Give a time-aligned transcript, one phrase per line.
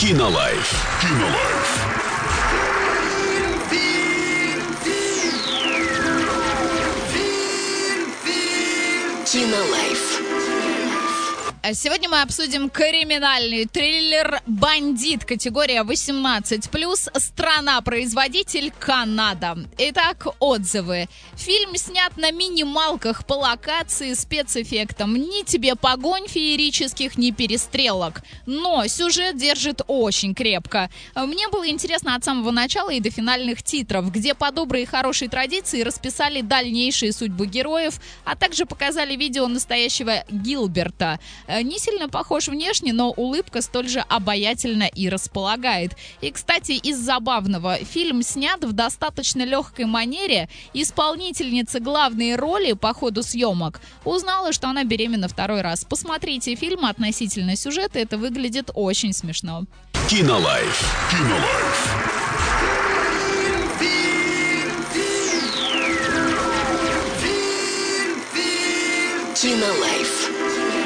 [0.00, 0.72] Кинолайф.
[1.02, 1.70] Кинолайф.
[9.26, 10.29] Кинолайф.
[11.62, 19.58] А Сегодня мы обсудим криминальный триллер «Бандит» категория 18+, страна-производитель Канада.
[19.76, 21.08] Итак, отзывы.
[21.36, 25.14] Фильм снят на минималках по локации спецэффектам.
[25.14, 28.22] Ни тебе погонь феерических, ни перестрелок.
[28.46, 30.88] Но сюжет держит очень крепко.
[31.14, 35.28] Мне было интересно от самого начала и до финальных титров, где по доброй и хорошей
[35.28, 41.20] традиции расписали дальнейшие судьбы героев, а также показали видео настоящего Гилберта.
[41.50, 45.96] Э, Не сильно похож внешне, но улыбка столь же обаятельна и располагает.
[46.20, 50.48] И, кстати, из забавного, фильм снят в достаточно легкой манере.
[50.74, 55.84] Исполнительница главной роли по ходу съемок узнала, что она беременна второй раз.
[55.84, 59.64] Посмотрите фильм относительно сюжета, это выглядит очень смешно.
[60.08, 60.84] Кинолайф.
[61.10, 62.10] Кинолайф.
[69.34, 70.79] Кинолайф.